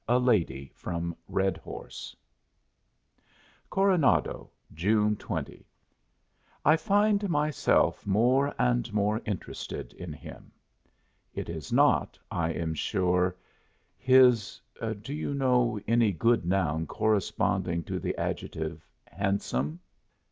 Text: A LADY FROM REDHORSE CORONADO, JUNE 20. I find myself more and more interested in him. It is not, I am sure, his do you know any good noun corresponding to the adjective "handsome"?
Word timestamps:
A 0.07 0.17
LADY 0.17 0.71
FROM 0.73 1.15
REDHORSE 1.27 2.15
CORONADO, 3.69 4.49
JUNE 4.73 5.15
20. 5.15 5.63
I 6.65 6.75
find 6.75 7.29
myself 7.29 8.07
more 8.07 8.51
and 8.57 8.91
more 8.95 9.21
interested 9.27 9.93
in 9.93 10.11
him. 10.11 10.51
It 11.35 11.49
is 11.49 11.71
not, 11.71 12.17
I 12.31 12.49
am 12.49 12.73
sure, 12.73 13.35
his 13.95 14.59
do 15.03 15.13
you 15.13 15.35
know 15.35 15.79
any 15.87 16.11
good 16.11 16.45
noun 16.45 16.87
corresponding 16.87 17.83
to 17.83 17.99
the 17.99 18.17
adjective 18.17 18.83
"handsome"? 19.05 19.79